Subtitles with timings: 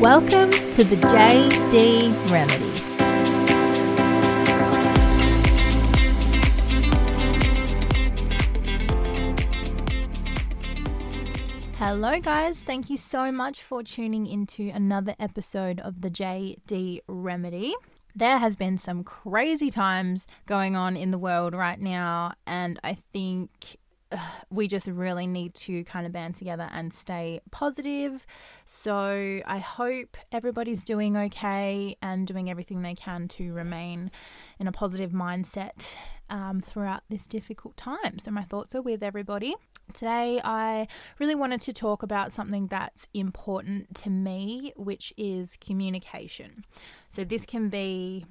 [0.00, 2.64] Welcome to the JD Remedy.
[11.76, 12.62] Hello, guys.
[12.62, 17.74] Thank you so much for tuning into another episode of the JD Remedy.
[18.16, 22.96] There has been some crazy times going on in the world right now, and I
[23.12, 23.76] think
[24.50, 28.26] we just really need to kind of band together and stay positive.
[28.66, 34.10] So I hope everybody's doing okay and doing everything they can to remain
[34.58, 35.94] in a positive mindset
[36.28, 38.18] um, throughout this difficult time.
[38.18, 39.54] So my thoughts are with everybody.
[39.92, 40.86] Today, I
[41.18, 46.64] really wanted to talk about something that's important to me, which is communication.
[47.08, 48.24] So, this can be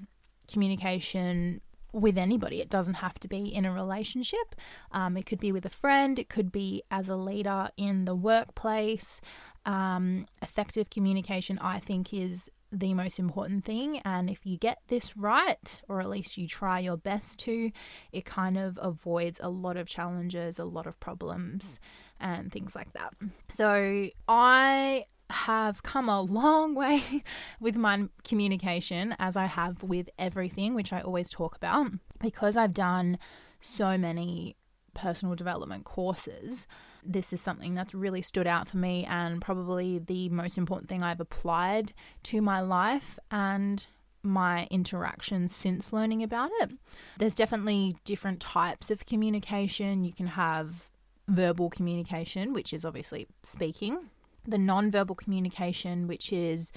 [0.49, 1.59] communication
[1.91, 2.61] with anybody.
[2.61, 4.55] It doesn't have to be in a relationship.
[4.91, 6.19] Um, it could be with a friend.
[6.19, 9.21] It could be as a leader in the workplace.
[9.65, 13.99] Um, effective communication, I think, is the most important thing.
[13.99, 17.71] And if you get this right, or at least you try your best to,
[18.11, 21.79] it kind of avoids a lot of challenges, a lot of problems,
[22.19, 23.13] and things like that.
[23.49, 27.23] So I have come a long way
[27.59, 32.73] with my communication as I have with everything, which I always talk about, because I've
[32.73, 33.17] done
[33.61, 34.55] so many
[34.93, 36.67] personal development courses.
[37.03, 41.03] This is something that's really stood out for me and probably the most important thing
[41.03, 41.93] I've applied
[42.23, 43.85] to my life and
[44.21, 46.71] my interactions since learning about it.
[47.19, 50.03] There's definitely different types of communication.
[50.03, 50.89] You can have
[51.29, 54.09] verbal communication, which is obviously speaking
[54.47, 56.71] the non-verbal communication, which is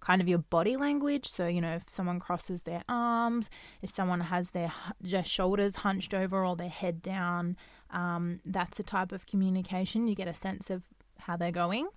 [0.00, 1.28] kind of your body language.
[1.28, 3.50] So, you know, if someone crosses their arms,
[3.82, 7.56] if someone has their, their shoulders hunched over or their head down,
[7.90, 10.08] um, that's a type of communication.
[10.08, 10.84] You get a sense of
[11.18, 11.88] how they're going.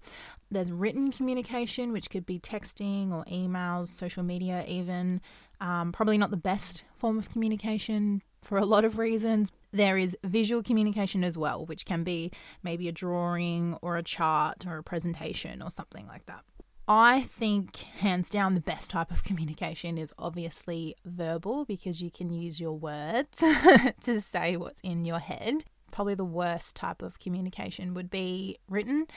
[0.49, 5.21] There's written communication, which could be texting or emails, social media, even.
[5.59, 9.51] Um, probably not the best form of communication for a lot of reasons.
[9.71, 12.31] There is visual communication as well, which can be
[12.63, 16.43] maybe a drawing or a chart or a presentation or something like that.
[16.87, 22.29] I think, hands down, the best type of communication is obviously verbal because you can
[22.29, 23.43] use your words
[24.01, 25.63] to say what's in your head.
[25.91, 29.07] Probably the worst type of communication would be written.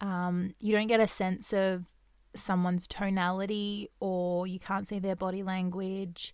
[0.00, 1.84] Um, you don't get a sense of
[2.34, 6.32] someone's tonality or you can't see their body language.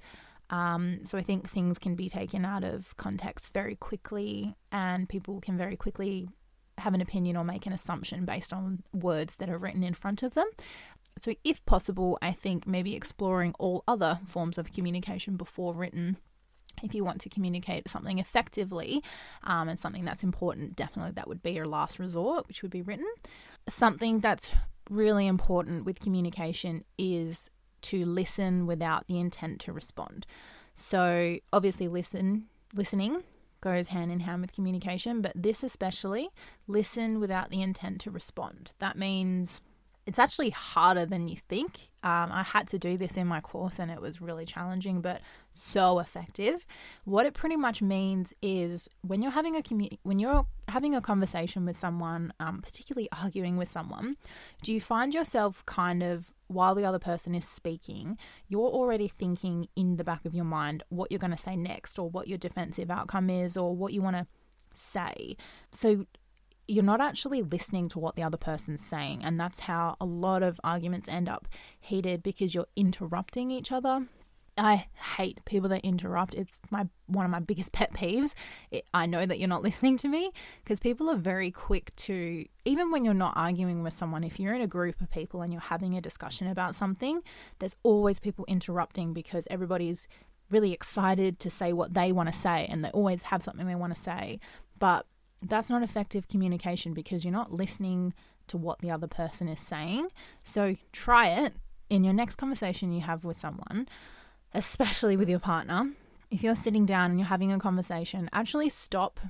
[0.50, 5.40] Um, so I think things can be taken out of context very quickly, and people
[5.40, 6.28] can very quickly
[6.78, 10.22] have an opinion or make an assumption based on words that are written in front
[10.22, 10.48] of them.
[11.18, 16.16] So, if possible, I think maybe exploring all other forms of communication before written.
[16.80, 19.02] If you want to communicate something effectively
[19.42, 22.82] um, and something that's important, definitely that would be your last resort, which would be
[22.82, 23.08] written.
[23.68, 24.52] Something that's
[24.88, 27.50] really important with communication is
[27.82, 30.26] to listen without the intent to respond.
[30.74, 33.22] So, obviously, listen, listening
[33.60, 36.28] goes hand in hand with communication, but this especially,
[36.66, 38.72] listen without the intent to respond.
[38.78, 39.60] That means
[40.08, 41.90] it's actually harder than you think.
[42.02, 45.20] Um, I had to do this in my course and it was really challenging, but
[45.50, 46.64] so effective.
[47.04, 51.02] What it pretty much means is when you're having a commu- when you're having a
[51.02, 54.16] conversation with someone, um, particularly arguing with someone,
[54.62, 59.68] do you find yourself kind of while the other person is speaking, you're already thinking
[59.76, 62.38] in the back of your mind what you're going to say next, or what your
[62.38, 64.26] defensive outcome is, or what you want to
[64.72, 65.36] say.
[65.70, 66.06] So
[66.66, 69.24] you're not actually listening to what the other person's saying.
[69.24, 71.48] And that's how a lot of arguments end up
[71.80, 74.06] heated because you're interrupting each other.
[74.58, 74.86] I
[75.16, 76.34] hate people that interrupt.
[76.34, 78.34] It's my one of my biggest pet peeves.
[78.70, 80.32] It, I know that you're not listening to me
[80.62, 84.54] because people are very quick to even when you're not arguing with someone, if you're
[84.54, 87.22] in a group of people and you're having a discussion about something,
[87.58, 90.08] there's always people interrupting because everybody's
[90.50, 93.74] really excited to say what they want to say and they always have something they
[93.74, 94.40] want to say.
[94.78, 95.06] But
[95.42, 98.14] that's not effective communication because you're not listening
[98.48, 100.08] to what the other person is saying.
[100.42, 101.54] So try it
[101.90, 103.88] in your next conversation you have with someone,
[104.54, 105.92] especially with your partner.
[106.30, 109.20] If you're sitting down and you're having a conversation, actually stop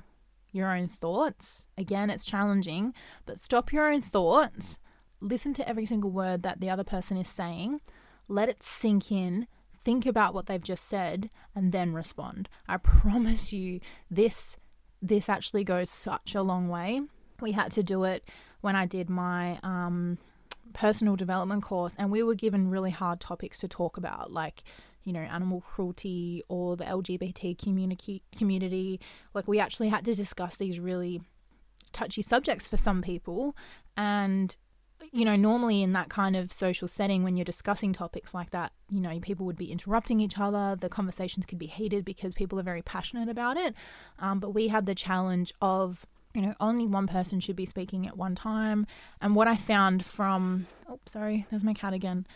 [0.51, 1.63] your own thoughts.
[1.77, 2.93] Again, it's challenging,
[3.25, 4.79] but stop your own thoughts.
[5.21, 7.81] Listen to every single word that the other person is saying.
[8.27, 9.47] Let it sink in.
[9.85, 12.49] Think about what they've just said and then respond.
[12.67, 13.79] I promise you,
[14.09, 14.57] this
[15.01, 17.01] this actually goes such a long way.
[17.39, 18.27] We had to do it
[18.59, 20.17] when I did my um,
[20.73, 24.63] personal development course, and we were given really hard topics to talk about, like
[25.09, 28.21] you know, animal cruelty or the LGBT community.
[28.37, 28.99] Community,
[29.33, 31.19] like we actually had to discuss these really
[31.91, 33.57] touchy subjects for some people,
[33.97, 34.55] and
[35.11, 38.71] you know, normally in that kind of social setting, when you're discussing topics like that,
[38.91, 40.77] you know, people would be interrupting each other.
[40.79, 43.73] The conversations could be heated because people are very passionate about it.
[44.19, 48.05] Um, but we had the challenge of, you know, only one person should be speaking
[48.05, 48.85] at one time.
[49.19, 52.27] And what I found from, oh, sorry, there's my cat again.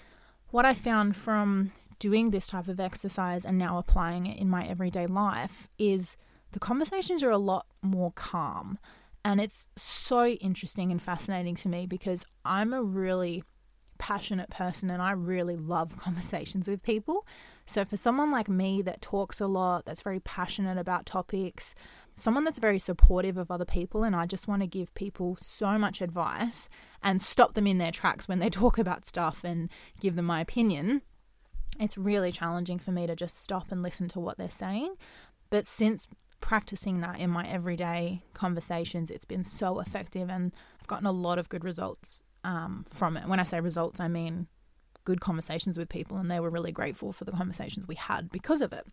[0.50, 4.66] What I found from doing this type of exercise and now applying it in my
[4.66, 6.18] everyday life is
[6.52, 8.78] the conversations are a lot more calm.
[9.26, 13.44] And it's so interesting and fascinating to me because I'm a really
[13.98, 17.26] passionate person and I really love conversations with people.
[17.66, 21.74] So, for someone like me that talks a lot, that's very passionate about topics,
[22.16, 25.78] someone that's very supportive of other people, and I just want to give people so
[25.78, 26.68] much advice
[27.02, 29.70] and stop them in their tracks when they talk about stuff and
[30.02, 31.02] give them my opinion,
[31.80, 34.96] it's really challenging for me to just stop and listen to what they're saying.
[35.50, 36.08] But since
[36.42, 41.40] practicing that in my everyday conversations, it's been so effective and I've gotten a lot
[41.40, 43.28] of good results um, from it.
[43.28, 44.48] When I say results, I mean
[45.06, 48.62] good conversations with people, and they were really grateful for the conversations we had because
[48.62, 48.86] of it.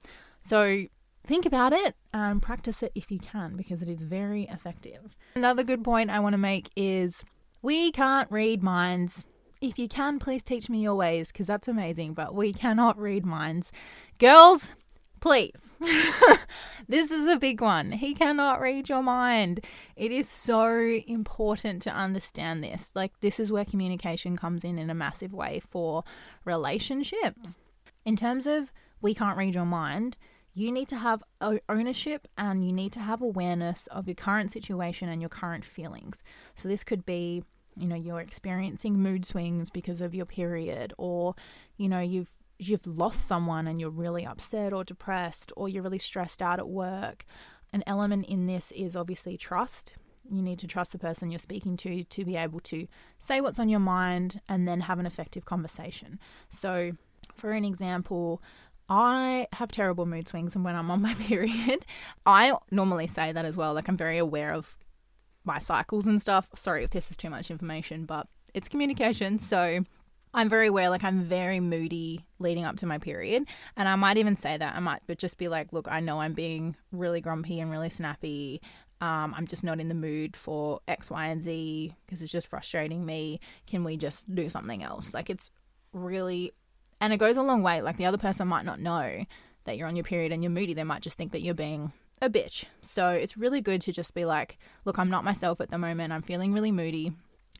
[0.42, 0.86] So
[1.26, 5.16] think about it and practice it if you can because it is very effective.
[5.34, 7.24] Another good point I want to make is
[7.62, 9.24] we can't read minds.
[9.60, 13.26] If you can, please teach me your ways because that's amazing, but we cannot read
[13.26, 13.72] minds.
[14.18, 14.72] Girls,
[15.20, 15.74] Please.
[16.88, 17.92] this is a big one.
[17.92, 19.60] He cannot read your mind.
[19.94, 22.90] It is so important to understand this.
[22.94, 26.04] Like, this is where communication comes in in a massive way for
[26.46, 27.58] relationships.
[28.06, 28.72] In terms of
[29.02, 30.16] we can't read your mind,
[30.54, 31.22] you need to have
[31.68, 36.22] ownership and you need to have awareness of your current situation and your current feelings.
[36.54, 37.44] So, this could be
[37.76, 41.34] you know you're experiencing mood swings because of your period or
[41.76, 42.30] you know you've
[42.60, 46.68] you've lost someone and you're really upset or depressed or you're really stressed out at
[46.68, 47.24] work.
[47.72, 49.94] An element in this is obviously trust.
[50.30, 52.86] You need to trust the person you're speaking to to be able to
[53.18, 56.20] say what's on your mind and then have an effective conversation.
[56.50, 56.92] So,
[57.34, 58.42] for an example,
[58.88, 61.86] I have terrible mood swings and when I'm on my period.
[62.26, 63.72] I normally say that as well.
[63.72, 64.76] Like I'm very aware of
[65.44, 66.48] my cycles and stuff.
[66.54, 69.38] Sorry if this is too much information, but it's communication.
[69.38, 69.84] So
[70.32, 73.44] I'm very aware, like I'm very moody leading up to my period.
[73.76, 74.76] And I might even say that.
[74.76, 77.88] I might but just be like, look, I know I'm being really grumpy and really
[77.88, 78.60] snappy.
[79.00, 82.46] Um, I'm just not in the mood for X, Y, and Z because it's just
[82.46, 83.40] frustrating me.
[83.66, 85.14] Can we just do something else?
[85.14, 85.50] Like it's
[85.92, 86.52] really,
[87.00, 87.82] and it goes a long way.
[87.82, 89.24] Like the other person might not know
[89.64, 90.74] that you're on your period and you're moody.
[90.74, 92.64] They might just think that you're being a bitch.
[92.82, 96.12] So it's really good to just be like, look, I'm not myself at the moment.
[96.12, 97.12] I'm feeling really moody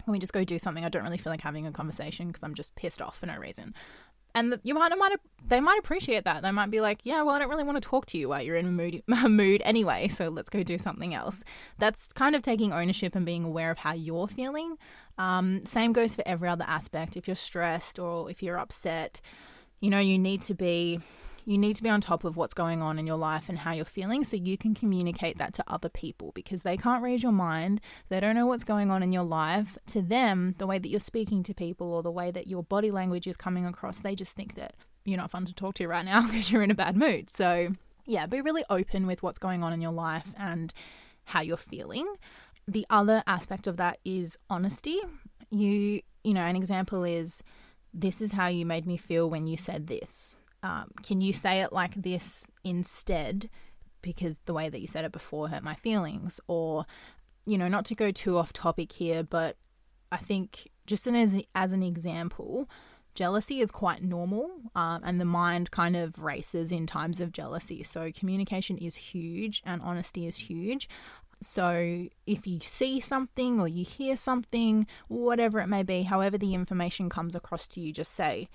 [0.07, 0.85] Let me just go do something?
[0.85, 3.37] I don't really feel like having a conversation because I'm just pissed off for no
[3.37, 3.75] reason.
[4.35, 5.17] And the, you might, might
[5.49, 6.43] they might appreciate that.
[6.43, 8.43] They might be like, yeah, well, I don't really want to talk to you while
[8.43, 11.43] you're in a mood, mood anyway, so let's go do something else.
[11.79, 14.77] That's kind of taking ownership and being aware of how you're feeling.
[15.19, 17.17] Um, same goes for every other aspect.
[17.17, 19.21] If you're stressed or if you're upset,
[19.81, 21.01] you know, you need to be
[21.51, 23.73] you need to be on top of what's going on in your life and how
[23.73, 27.33] you're feeling so you can communicate that to other people because they can't read your
[27.33, 27.81] mind.
[28.09, 29.77] They don't know what's going on in your life.
[29.89, 32.93] To them, the way that you're speaking to people or the way that your body
[32.93, 34.75] language is coming across, they just think that
[35.05, 37.31] you're not fun to talk to right now because you're in a bad mood.
[37.31, 37.71] So,
[38.07, 40.73] yeah, be really open with what's going on in your life and
[41.25, 42.07] how you're feeling.
[42.69, 45.01] The other aspect of that is honesty.
[45.51, 47.43] You, you know, an example is
[47.93, 51.61] this is how you made me feel when you said this um, can you say
[51.61, 53.49] it like this instead?
[54.03, 56.41] Because the way that you said it before hurt my feelings.
[56.49, 56.87] Or,
[57.47, 59.57] you know, not to go too off topic here, but
[60.13, 62.69] I think just as, as an example,
[63.15, 67.83] jealousy is quite normal um, and the mind kind of races in times of jealousy.
[67.83, 70.89] So, communication is huge and honesty is huge.
[71.43, 76.55] So, if you see something or you hear something, whatever it may be, however the
[76.55, 78.49] information comes across to you, just say,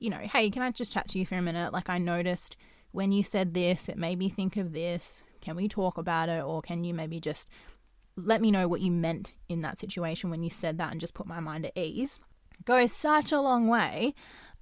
[0.00, 1.72] you know, hey, can I just chat to you for a minute?
[1.72, 2.56] Like, I noticed
[2.92, 5.22] when you said this, it made me think of this.
[5.40, 6.42] Can we talk about it?
[6.42, 7.48] Or can you maybe just
[8.16, 11.14] let me know what you meant in that situation when you said that and just
[11.14, 12.18] put my mind at ease?
[12.64, 14.14] Goes such a long way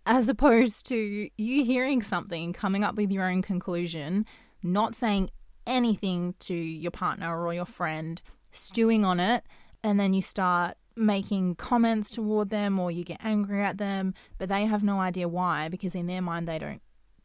[0.07, 4.27] as opposed to you hearing something, coming up with your own conclusion,
[4.63, 5.31] not saying
[5.67, 8.21] anything to your partner or your friend,
[8.53, 9.45] stewing on it,
[9.83, 14.49] and then you start making comments toward them or you get angry at them, but
[14.49, 16.81] they have no idea why because in their mind they don't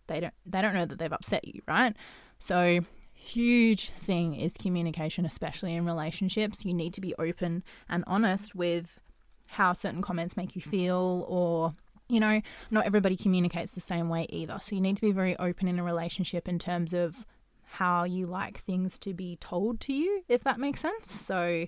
[0.08, 1.96] they don't they don't know that they've upset you, right?
[2.40, 2.80] So
[3.14, 6.66] huge thing is communication especially in relationships.
[6.66, 9.00] You need to be open and honest with
[9.48, 11.74] how certain comments make you feel or
[12.12, 14.58] you know, not everybody communicates the same way either.
[14.60, 17.24] So you need to be very open in a relationship in terms of
[17.64, 21.12] how you like things to be told to you, if that makes sense.
[21.12, 21.68] So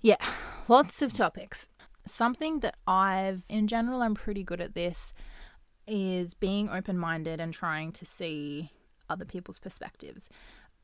[0.00, 0.16] yeah,
[0.68, 1.68] lots of topics.
[2.04, 5.12] something that I've, in general, I'm pretty good at this,
[5.86, 8.70] is being open minded and trying to see
[9.08, 10.28] other people's perspectives.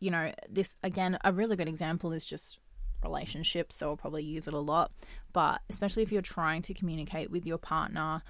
[0.00, 2.60] You know, this, again, a really good example is just
[3.02, 4.92] relationships, so I'll probably use it a lot.
[5.32, 8.22] But especially if you're trying to communicate with your partner,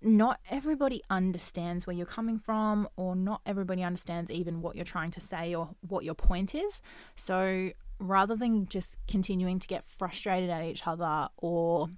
[0.00, 5.10] not everybody understands where you're coming from, or not everybody understands even what you're trying
[5.12, 6.82] to say or what your point is.
[7.16, 7.70] So
[8.02, 11.88] rather than just continuing to get frustrated at each other or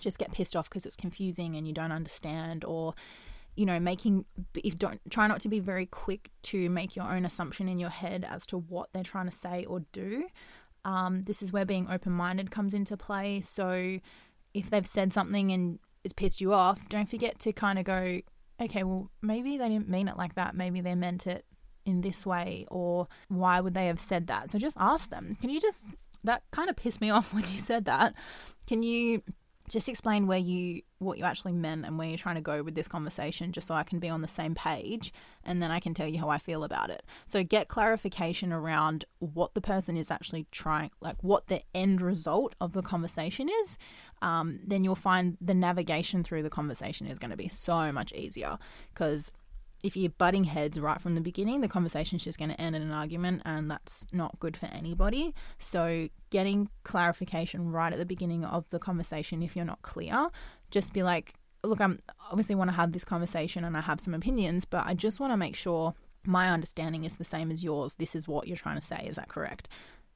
[0.00, 2.94] just get pissed off because it's confusing and you don't understand or
[3.56, 7.24] you know making if don't try not to be very quick to make your own
[7.24, 10.26] assumption in your head as to what they're trying to say or do.
[10.84, 13.40] Um, this is where being open-minded comes into play.
[13.40, 13.98] So
[14.52, 18.20] if they've said something and it's pissed you off don't forget to kind of go
[18.60, 20.54] okay well maybe they didn't mean it like that.
[20.54, 21.46] Maybe they meant it
[21.84, 25.50] in this way or why would they have said that so just ask them can
[25.50, 25.84] you just
[26.24, 28.14] that kind of pissed me off when you said that
[28.66, 29.22] can you
[29.68, 32.74] just explain where you what you actually meant and where you're trying to go with
[32.74, 35.12] this conversation just so I can be on the same page
[35.42, 37.02] and then I can tell you how I feel about it.
[37.26, 42.54] So get clarification around what the person is actually trying like what the end result
[42.60, 43.78] of the conversation is.
[44.22, 48.12] Um, then you'll find the navigation through the conversation is going to be so much
[48.12, 48.58] easier
[48.92, 49.32] because
[49.84, 52.80] if you're butting heads right from the beginning, the conversation's just going to end in
[52.80, 55.34] an argument, and that's not good for anybody.
[55.58, 60.30] So, getting clarification right at the beginning of the conversation, if you're not clear,
[60.70, 62.00] just be like, look, I'm
[62.30, 65.34] obviously want to have this conversation and I have some opinions, but I just want
[65.34, 67.96] to make sure my understanding is the same as yours.
[67.96, 69.04] This is what you're trying to say.
[69.06, 69.68] Is that correct?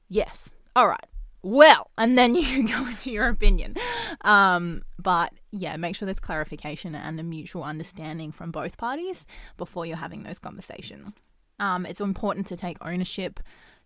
[0.09, 0.51] Yes.
[0.75, 1.05] All right
[1.41, 3.75] well, and then you go into your opinion.
[4.21, 9.25] Um, but yeah, make sure there's clarification and a mutual understanding from both parties
[9.57, 11.15] before you're having those conversations.
[11.59, 13.39] Um, it's important to take ownership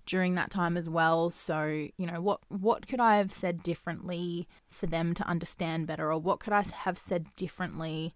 [0.05, 1.29] during that time as well.
[1.29, 6.11] So, you know, what what could I have said differently for them to understand better,
[6.11, 8.13] or what could I have said differently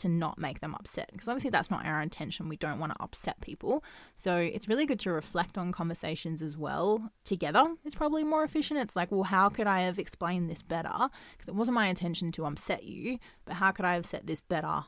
[0.00, 2.48] to not make them upset because obviously that's not our intention.
[2.48, 3.84] We don't want to upset people.
[4.16, 7.64] So it's really good to reflect on conversations as well together.
[7.84, 8.80] It's probably more efficient.
[8.80, 11.08] It's like, well, how could I have explained this better?
[11.32, 14.40] Because it wasn't my intention to upset you, but how could I have said this
[14.40, 14.84] better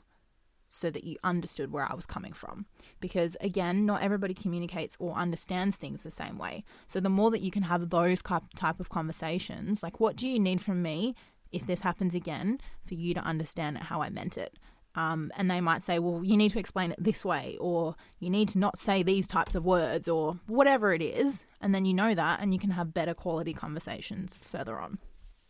[0.73, 2.65] so that you understood where I was coming from.
[2.99, 6.65] Because again, not everybody communicates or understands things the same way.
[6.89, 8.23] So the more that you can have those
[8.57, 11.15] type of conversations, like what do you need from me
[11.53, 14.59] if this happens again for you to understand how I meant it?
[14.95, 18.29] Um, and they might say, well, you need to explain it this way, or you
[18.29, 21.45] need to not say these types of words, or whatever it is.
[21.61, 24.99] And then you know that, and you can have better quality conversations further on.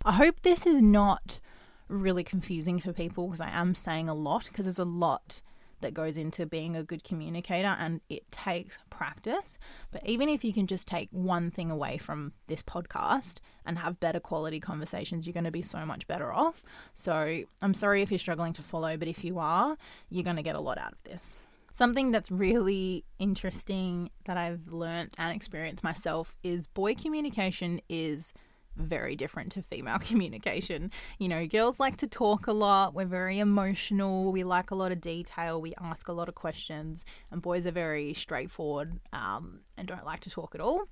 [0.05, 1.41] I hope this is not
[1.89, 5.43] really confusing for people because I am saying a lot, because there's a lot
[5.83, 9.59] that goes into being a good communicator and it takes practice.
[9.91, 13.37] But even if you can just take one thing away from this podcast
[13.67, 16.65] and have better quality conversations, you're going to be so much better off.
[16.95, 19.77] So I'm sorry if you're struggling to follow, but if you are,
[20.09, 21.37] you're going to get a lot out of this.
[21.75, 28.35] Something that's really interesting that I've learned and experienced myself is boy communication is
[28.77, 30.91] very different to female communication.
[31.19, 34.93] You know, girls like to talk a lot, we're very emotional, we like a lot
[34.93, 39.89] of detail, we ask a lot of questions, and boys are very straightforward um, and
[39.89, 40.83] don't like to talk at all.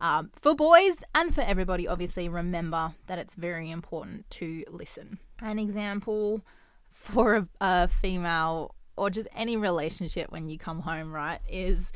[0.00, 5.18] Um, for boys and for everybody, obviously, remember that it's very important to listen.
[5.40, 6.42] An example
[6.90, 11.92] for a, a female or just any relationship when you come home, right, is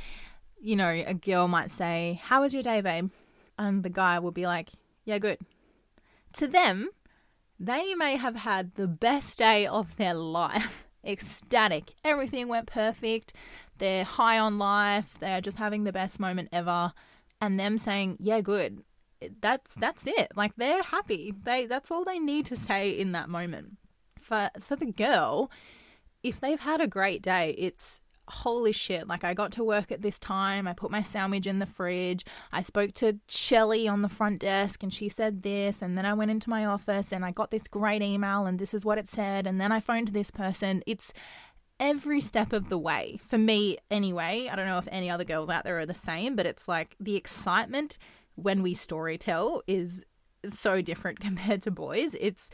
[0.63, 3.11] you know, a girl might say, How was your day, babe?
[3.59, 4.71] And the guy will be like,
[5.05, 5.39] yeah, good.
[6.35, 6.91] To them,
[7.59, 10.87] they may have had the best day of their life.
[11.05, 11.95] Ecstatic.
[12.05, 13.33] Everything went perfect.
[13.79, 15.15] They're high on life.
[15.19, 16.93] They're just having the best moment ever.
[17.41, 18.83] And them saying, yeah, good.
[19.41, 20.29] That's that's it.
[20.37, 21.33] Like they're happy.
[21.45, 23.77] They that's all they need to say in that moment.
[24.21, 25.51] For for the girl,
[26.25, 30.03] if they've had a great day, it's holy shit, like I got to work at
[30.03, 30.67] this time.
[30.67, 32.25] I put my sandwich in the fridge.
[32.53, 35.83] I spoke to Shelly on the front desk and she said this.
[35.83, 38.75] And then I went into my office and I got this great email and this
[38.75, 39.47] is what it said.
[39.47, 40.83] And then I phoned this person.
[40.87, 41.13] It's
[41.81, 43.19] every step of the way.
[43.27, 44.49] For me, anyway.
[44.51, 46.95] I don't know if any other girls out there are the same, but it's like
[47.01, 47.99] the excitement
[48.37, 50.05] when we story tell is
[50.49, 52.15] so different compared to boys.
[52.21, 52.51] It's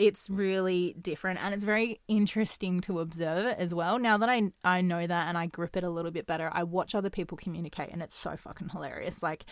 [0.00, 3.98] it's really different and it's very interesting to observe it as well.
[3.98, 6.62] Now that I I know that and I grip it a little bit better, I
[6.62, 9.22] watch other people communicate and it's so fucking hilarious.
[9.22, 9.44] Like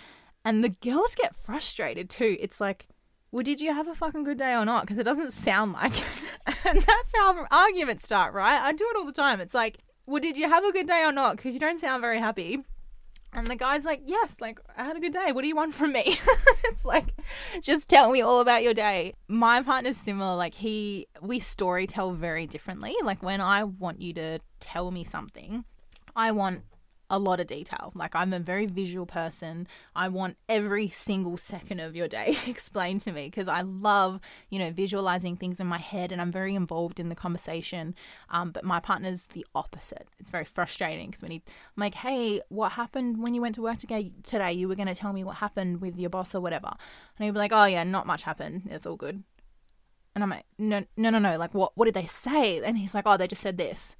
[0.46, 2.38] and the girls get frustrated too.
[2.40, 2.88] It's like,
[3.30, 4.84] well, did you have a fucking good day or not?
[4.84, 6.06] Because it doesn't sound like it.
[6.64, 8.58] and that's how arguments start, right?
[8.58, 9.40] I do it all the time.
[9.40, 11.36] It's like, well, did you have a good day or not?
[11.36, 12.64] Because you don't sound very happy.
[13.38, 15.32] And the guy's like, Yes, like, I had a good day.
[15.32, 16.02] What do you want from me?
[16.64, 17.14] it's like,
[17.62, 19.14] just tell me all about your day.
[19.28, 20.36] My partner's similar.
[20.36, 22.94] Like, he, we story tell very differently.
[23.02, 25.64] Like, when I want you to tell me something,
[26.16, 26.62] I want
[27.10, 27.92] a lot of detail.
[27.94, 29.66] Like I'm a very visual person.
[29.94, 34.58] I want every single second of your day explained to me because I love, you
[34.58, 37.94] know, visualizing things in my head and I'm very involved in the conversation.
[38.30, 40.06] Um, but my partner's the opposite.
[40.18, 43.62] It's very frustrating because when he, I'm like, hey, what happened when you went to
[43.62, 44.52] work today?
[44.52, 47.32] You were going to tell me what happened with your boss or whatever, and he'd
[47.32, 48.68] be like, oh yeah, not much happened.
[48.70, 49.22] It's all good.
[50.14, 51.38] And I'm like, no, no, no, no.
[51.38, 51.72] Like, what?
[51.76, 52.60] What did they say?
[52.62, 53.94] And he's like, oh, they just said this.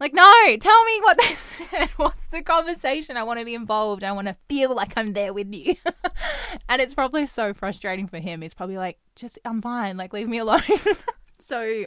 [0.00, 1.90] Like, no, tell me what they said.
[1.96, 3.16] What's the conversation?
[3.16, 4.02] I want to be involved.
[4.02, 5.76] I want to feel like I'm there with you.
[6.68, 8.42] and it's probably so frustrating for him.
[8.42, 9.96] He's probably like, just, I'm fine.
[9.96, 10.62] Like, leave me alone.
[11.38, 11.84] so,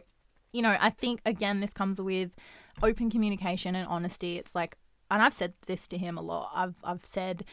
[0.54, 2.32] you know, I think, again, this comes with
[2.82, 4.38] open communication and honesty.
[4.38, 4.78] It's like,
[5.12, 6.52] and I've said this to him a lot.
[6.54, 7.44] I've, I've said,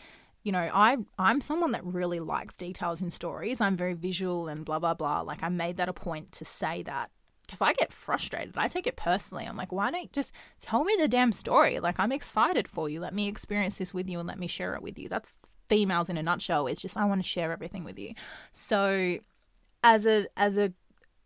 [0.44, 3.60] you know, I I'm someone that really likes details in stories.
[3.60, 5.22] I'm very visual and blah blah blah.
[5.22, 7.10] Like I made that a point to say that
[7.54, 8.54] because I get frustrated.
[8.56, 9.44] I take it personally.
[9.44, 11.78] I'm like, why don't you just tell me the damn story?
[11.78, 12.98] Like, I'm excited for you.
[12.98, 15.08] Let me experience this with you and let me share it with you.
[15.08, 16.66] That's females in a nutshell.
[16.66, 18.14] It's just I want to share everything with you.
[18.52, 19.18] So,
[19.84, 20.72] as a as a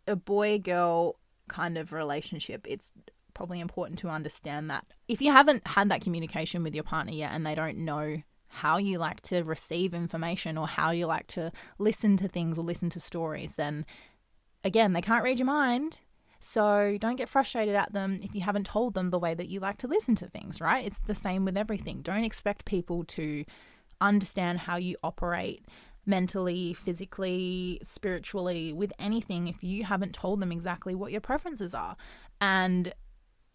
[0.07, 1.15] a boy girl
[1.47, 2.91] kind of relationship, it's
[3.33, 7.31] probably important to understand that if you haven't had that communication with your partner yet
[7.31, 11.51] and they don't know how you like to receive information or how you like to
[11.79, 13.85] listen to things or listen to stories, then
[14.63, 15.99] again, they can't read your mind.
[16.39, 19.59] So don't get frustrated at them if you haven't told them the way that you
[19.59, 20.85] like to listen to things, right?
[20.85, 22.01] It's the same with everything.
[22.01, 23.43] Don't expect people to
[23.99, 25.65] understand how you operate
[26.05, 31.95] mentally, physically, spiritually, with anything if you haven't told them exactly what your preferences are.
[32.39, 32.93] And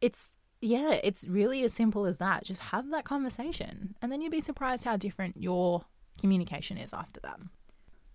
[0.01, 2.45] it's, yeah, it's really as simple as that.
[2.45, 5.85] Just have that conversation, and then you'd be surprised how different your
[6.21, 7.41] communication is after that.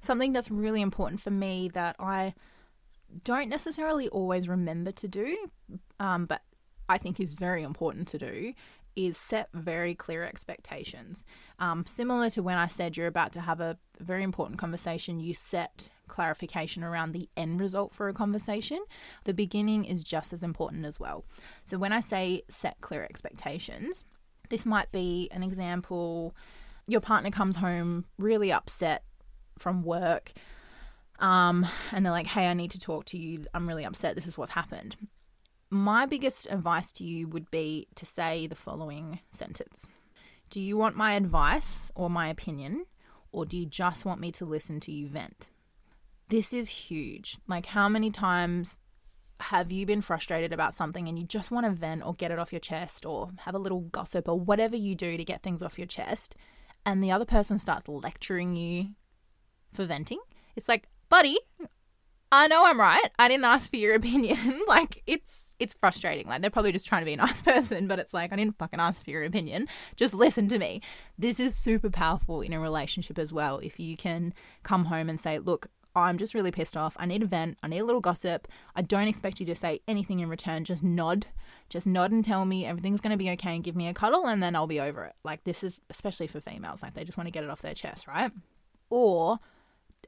[0.01, 2.33] Something that's really important for me that I
[3.23, 5.49] don't necessarily always remember to do,
[5.99, 6.41] um, but
[6.87, 8.53] I think is very important to do,
[8.95, 11.25] is set very clear expectations.
[11.59, 15.33] Um, similar to when I said you're about to have a very important conversation, you
[15.33, 18.83] set clarification around the end result for a conversation.
[19.25, 21.23] The beginning is just as important as well.
[21.65, 24.03] So when I say set clear expectations,
[24.49, 26.35] this might be an example
[26.89, 29.03] your partner comes home really upset
[29.57, 30.33] from work
[31.19, 33.45] um, and they're like, hey, I need to talk to you.
[33.53, 34.15] I'm really upset.
[34.15, 34.95] This is what's happened.
[35.69, 39.87] My biggest advice to you would be to say the following sentence
[40.49, 42.85] Do you want my advice or my opinion,
[43.31, 45.49] or do you just want me to listen to you vent?
[46.29, 47.37] This is huge.
[47.47, 48.79] Like, how many times
[49.41, 52.39] have you been frustrated about something and you just want to vent or get it
[52.39, 55.61] off your chest or have a little gossip or whatever you do to get things
[55.61, 56.35] off your chest,
[56.85, 58.89] and the other person starts lecturing you
[59.73, 60.19] for venting?
[60.55, 61.37] It's like, buddy,
[62.31, 63.09] I know I'm right.
[63.17, 64.61] I didn't ask for your opinion.
[64.67, 66.27] like it's it's frustrating.
[66.27, 68.57] Like they're probably just trying to be a nice person, but it's like I didn't
[68.57, 69.67] fucking ask for your opinion.
[69.95, 70.81] Just listen to me.
[71.17, 73.59] This is super powerful in a relationship as well.
[73.59, 76.95] If you can come home and say, "Look, I'm just really pissed off.
[76.99, 77.57] I need a vent.
[77.63, 78.47] I need a little gossip.
[78.75, 80.63] I don't expect you to say anything in return.
[80.63, 81.25] Just nod.
[81.67, 84.27] Just nod and tell me everything's going to be okay and give me a cuddle
[84.27, 86.83] and then I'll be over it." Like this is especially for females.
[86.83, 88.31] Like they just want to get it off their chest, right?
[88.91, 89.39] Or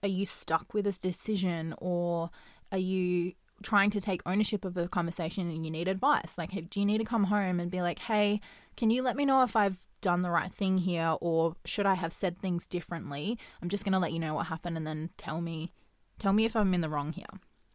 [0.03, 2.29] are you stuck with this decision or
[2.71, 6.37] are you trying to take ownership of the conversation and you need advice?
[6.37, 8.41] Like, do you need to come home and be like, hey,
[8.75, 11.93] can you let me know if I've done the right thing here or should I
[11.93, 13.37] have said things differently?
[13.61, 15.71] I'm just going to let you know what happened and then tell me
[16.19, 17.25] tell me if I'm in the wrong here.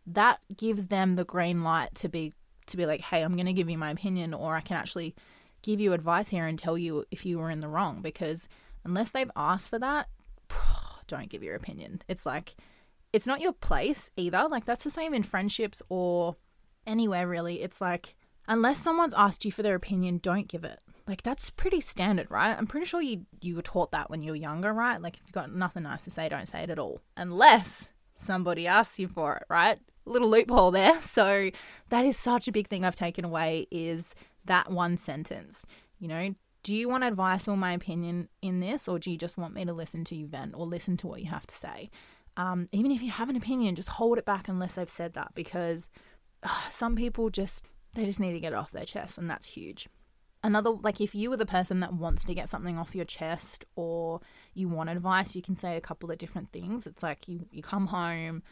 [0.06, 2.32] That gives them the green light to be
[2.66, 5.14] to be like, "Hey, I'm going to give you my opinion or I can actually
[5.62, 8.48] give you advice here and tell you if you were in the wrong because
[8.84, 10.08] unless they've asked for that,
[11.06, 12.02] don't give your opinion.
[12.08, 12.56] It's like,
[13.12, 14.46] it's not your place either.
[14.48, 16.36] Like, that's the same in friendships or
[16.86, 17.62] anywhere really.
[17.62, 18.14] It's like,
[18.48, 20.80] unless someone's asked you for their opinion, don't give it.
[21.06, 22.56] Like, that's pretty standard, right?
[22.56, 25.00] I'm pretty sure you, you were taught that when you were younger, right?
[25.00, 27.00] Like, if you've got nothing nice to say, don't say it at all.
[27.16, 29.78] Unless somebody asks you for it, right?
[30.04, 30.98] Little loophole there.
[31.02, 31.50] So,
[31.90, 34.14] that is such a big thing I've taken away is
[34.46, 35.64] that one sentence.
[36.00, 36.34] You know,
[36.66, 39.64] do you want advice or my opinion in this, or do you just want me
[39.64, 41.90] to listen to you vent or listen to what you have to say?
[42.36, 45.30] Um, even if you have an opinion, just hold it back unless they've said that
[45.36, 45.88] because
[46.42, 49.46] uh, some people just they just need to get it off their chest, and that's
[49.46, 49.88] huge.
[50.42, 53.64] Another, like if you were the person that wants to get something off your chest
[53.76, 54.20] or
[54.52, 56.84] you want advice, you can say a couple of different things.
[56.88, 58.42] It's like you, you come home,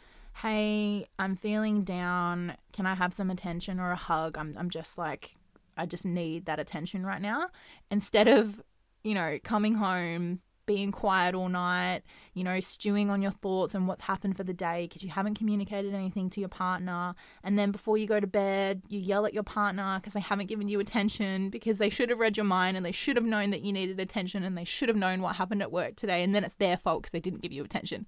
[0.41, 2.55] hey, I'm feeling down.
[2.71, 4.37] Can I have some attention or a hug?
[4.37, 5.33] I'm, I'm just like
[5.77, 7.49] I just need that attention right now.
[7.91, 8.61] Instead of,
[9.03, 12.01] you know, coming home, being quiet all night,
[12.33, 15.35] you know, stewing on your thoughts and what's happened for the day because you haven't
[15.35, 17.13] communicated anything to your partner.
[17.43, 20.47] And then before you go to bed, you yell at your partner because they haven't
[20.47, 23.51] given you attention because they should have read your mind and they should have known
[23.51, 26.23] that you needed attention and they should have known what happened at work today.
[26.23, 28.07] And then it's their fault because they didn't give you attention.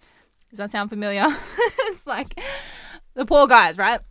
[0.50, 1.28] Does that sound familiar?
[1.80, 2.40] it's like
[3.14, 4.02] the poor guys, right?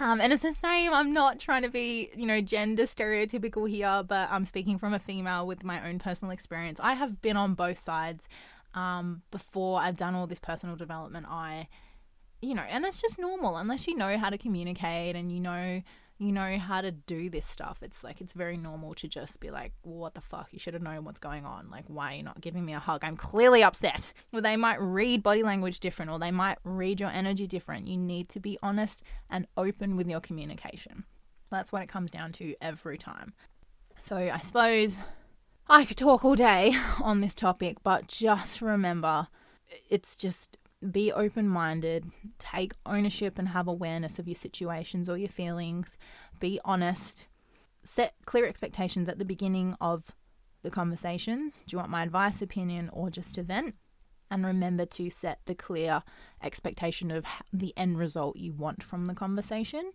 [0.00, 0.92] Um, and it's the same.
[0.92, 4.98] I'm not trying to be, you know, gender stereotypical here, but I'm speaking from a
[4.98, 6.78] female with my own personal experience.
[6.80, 8.28] I have been on both sides
[8.74, 11.26] um, before I've done all this personal development.
[11.28, 11.66] I,
[12.40, 15.82] you know, and it's just normal unless you know how to communicate and you know
[16.18, 17.78] you know how to do this stuff.
[17.80, 20.48] It's like it's very normal to just be like, what the fuck?
[20.50, 21.70] You should have known what's going on.
[21.70, 23.04] Like, why are you not giving me a hug?
[23.04, 24.12] I'm clearly upset.
[24.32, 27.86] Well, they might read body language different or they might read your energy different.
[27.86, 31.04] You need to be honest and open with your communication.
[31.50, 33.32] That's what it comes down to every time.
[34.00, 34.96] So I suppose
[35.68, 39.28] I could talk all day on this topic, but just remember
[39.88, 40.56] it's just
[40.90, 42.04] be open minded,
[42.38, 45.96] take ownership and have awareness of your situations or your feelings,
[46.40, 47.26] be honest,
[47.82, 50.12] set clear expectations at the beginning of
[50.62, 51.62] the conversations.
[51.66, 53.74] Do you want my advice, opinion, or just to vent?
[54.30, 56.02] And remember to set the clear
[56.42, 59.90] expectation of the end result you want from the conversation.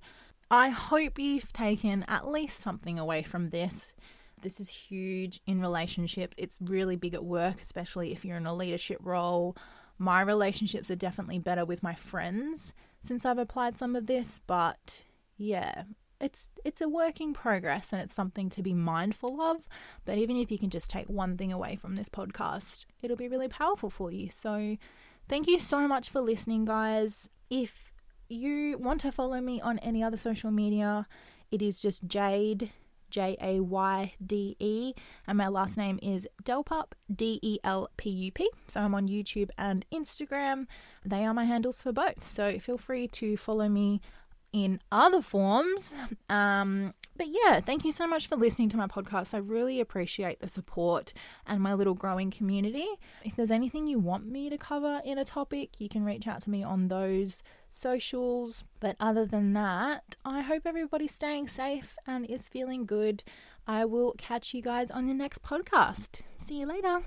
[0.49, 3.93] I hope you've taken at least something away from this.
[4.41, 6.35] This is huge in relationships.
[6.37, 9.55] It's really big at work, especially if you're in a leadership role
[9.97, 15.03] my relationships are definitely better with my friends since I've applied some of this, but
[15.37, 15.83] yeah,
[16.21, 19.67] it's it's a work in progress and it's something to be mindful of.
[20.05, 23.27] But even if you can just take one thing away from this podcast, it'll be
[23.27, 24.29] really powerful for you.
[24.31, 24.77] So
[25.27, 27.29] thank you so much for listening, guys.
[27.49, 27.91] If
[28.29, 31.07] you want to follow me on any other social media,
[31.51, 32.69] it is just Jayde
[33.13, 34.93] J A Y D E,
[35.27, 38.49] and my last name is Delpup, D E L P U P.
[38.67, 40.65] So I'm on YouTube and Instagram.
[41.05, 42.25] They are my handles for both.
[42.25, 44.01] So feel free to follow me
[44.53, 45.93] in other forms.
[46.29, 49.33] Um, but yeah, thank you so much for listening to my podcast.
[49.33, 51.13] I really appreciate the support
[51.45, 52.87] and my little growing community.
[53.23, 56.41] If there's anything you want me to cover in a topic, you can reach out
[56.43, 58.63] to me on those socials.
[58.79, 63.23] But other than that, I hope everybody's staying safe and is feeling good.
[63.67, 66.21] I will catch you guys on the next podcast.
[66.37, 67.03] See you later.